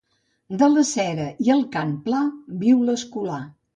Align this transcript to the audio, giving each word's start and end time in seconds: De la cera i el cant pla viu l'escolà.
De 0.61 0.69
la 0.75 0.85
cera 0.91 1.27
i 1.47 1.53
el 1.57 1.61
cant 1.77 1.93
pla 2.07 2.23
viu 2.65 2.81
l'escolà. 2.89 3.39